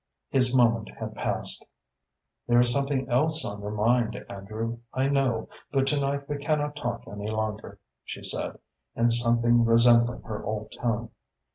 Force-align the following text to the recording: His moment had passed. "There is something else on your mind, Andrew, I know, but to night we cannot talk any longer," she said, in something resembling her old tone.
His 0.31 0.51
moment 0.51 0.89
had 0.97 1.13
passed. 1.13 1.63
"There 2.47 2.59
is 2.59 2.73
something 2.73 3.07
else 3.07 3.45
on 3.45 3.61
your 3.61 3.69
mind, 3.69 4.15
Andrew, 4.29 4.79
I 4.95 5.07
know, 5.09 5.47
but 5.71 5.85
to 5.89 5.99
night 5.99 6.27
we 6.27 6.39
cannot 6.39 6.75
talk 6.75 7.07
any 7.07 7.29
longer," 7.29 7.77
she 8.03 8.23
said, 8.23 8.57
in 8.95 9.11
something 9.11 9.63
resembling 9.63 10.23
her 10.23 10.43
old 10.43 10.71
tone. 10.71 11.11